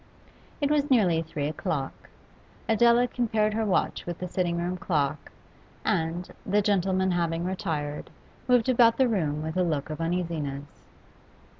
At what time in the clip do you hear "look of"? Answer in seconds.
9.63-10.01